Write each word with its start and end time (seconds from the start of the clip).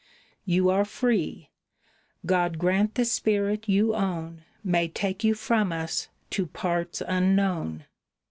You 0.45 0.71
are 0.71 0.83
free! 0.83 1.51
God 2.25 2.57
grant 2.57 2.95
the 2.95 3.05
spirit 3.05 3.69
you 3.69 3.93
own 3.93 4.41
May 4.63 4.87
take 4.87 5.23
you 5.23 5.35
from 5.35 5.71
us 5.71 6.09
to 6.31 6.47
parts 6.47 7.03
unknown." 7.07 7.85